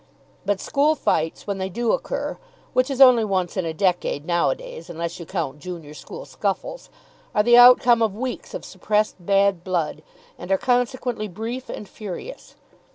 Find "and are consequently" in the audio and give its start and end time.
10.39-11.27